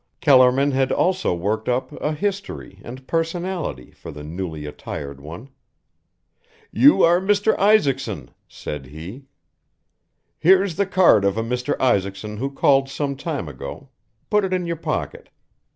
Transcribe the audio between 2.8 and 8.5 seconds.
and personality for the newly attired one. "You are Mr. Isaacson,"